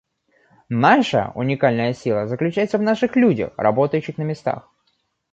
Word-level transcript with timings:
Наша 0.69 1.31
уникальная 1.35 1.93
сила 1.93 2.25
заключается 2.27 2.79
в 2.79 2.81
наших 2.81 3.15
людях, 3.15 3.53
работающих 3.57 4.17
на 4.17 4.23
местах. 4.23 4.67